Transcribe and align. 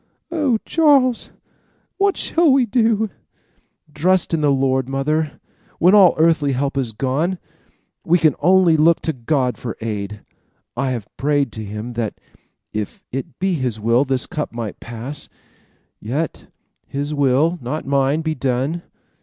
"Oh, 0.31 0.57
Charles, 0.65 1.29
what 1.99 2.17
shall 2.17 2.51
we 2.51 2.65
do?" 2.65 3.11
"Trust 3.93 4.33
in 4.33 4.41
the 4.41 4.49
Lord, 4.49 4.89
mother. 4.89 5.33
When 5.77 5.93
all 5.93 6.15
earthly 6.17 6.53
help 6.53 6.75
is 6.75 6.91
gone, 6.91 7.37
we 8.03 8.17
can 8.17 8.33
only 8.39 8.77
look 8.77 9.03
to 9.03 9.13
God 9.13 9.59
for 9.59 9.77
aid. 9.79 10.21
I 10.75 10.89
have 10.89 11.07
prayed 11.17 11.51
to 11.51 11.63
him 11.63 11.89
that, 11.91 12.15
if 12.73 12.99
it 13.11 13.37
be 13.37 13.53
his 13.53 13.79
will, 13.79 14.03
this 14.03 14.25
cup 14.25 14.51
might 14.51 14.79
pass; 14.79 15.29
yet 15.99 16.47
his 16.87 17.13
will, 17.13 17.59
not 17.61 17.85
mine, 17.85 18.21
be 18.21 18.33
done. 18.33 18.81